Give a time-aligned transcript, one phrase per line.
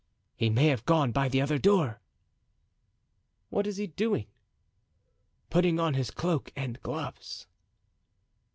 [0.35, 2.01] "He may have gone by the other door."
[3.51, 4.25] "What is he doing?"
[5.51, 7.45] "Putting on his cloak and gloves."